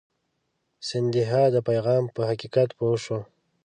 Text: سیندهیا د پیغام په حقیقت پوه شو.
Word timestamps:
سیندهیا 0.87 1.43
د 1.55 1.57
پیغام 1.67 2.03
په 2.15 2.21
حقیقت 2.29 2.69
پوه 2.77 2.97
شو. 3.03 3.19